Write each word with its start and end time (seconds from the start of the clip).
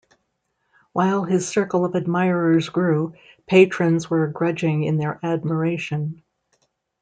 While 0.93 1.25
his 1.25 1.47
circle 1.47 1.85
of 1.85 1.93
admirers 1.95 2.69
grew, 2.69 3.13
patrons 3.45 4.09
were 4.09 4.25
grudging 4.25 4.83
in 4.83 4.97
their 4.97 5.19
admiration. 5.21 6.23